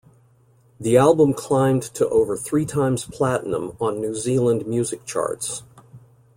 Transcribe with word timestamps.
The 0.79 0.97
album 0.97 1.31
climbed 1.35 1.83
to 1.93 2.09
over 2.09 2.35
three 2.35 2.65
times 2.65 3.05
platinum 3.05 3.77
on 3.79 4.01
New 4.01 4.15
Zealand 4.15 4.65
music 4.65 5.05
charts. 5.05 5.61